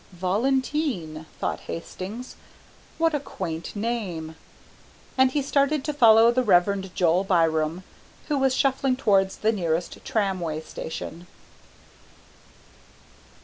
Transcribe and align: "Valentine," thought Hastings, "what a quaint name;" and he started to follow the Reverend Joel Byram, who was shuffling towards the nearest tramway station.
"Valentine," 0.13 1.27
thought 1.39 1.59
Hastings, 1.69 2.35
"what 2.97 3.13
a 3.13 3.19
quaint 3.19 3.75
name;" 3.75 4.35
and 5.15 5.29
he 5.29 5.43
started 5.43 5.83
to 5.83 5.93
follow 5.93 6.31
the 6.31 6.41
Reverend 6.41 6.95
Joel 6.95 7.23
Byram, 7.23 7.83
who 8.27 8.39
was 8.39 8.55
shuffling 8.55 8.95
towards 8.95 9.35
the 9.37 9.51
nearest 9.51 10.03
tramway 10.03 10.59
station. 10.61 11.27